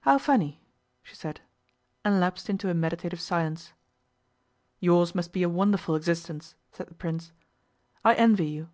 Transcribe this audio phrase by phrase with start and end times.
[0.00, 0.62] 'How funny!'
[1.02, 1.42] she said,
[2.02, 3.74] and lapsed into a meditative silence.
[4.80, 7.30] 'Yours must be a wonderful existence,' said the Prince.
[8.06, 8.70] 'I envy you.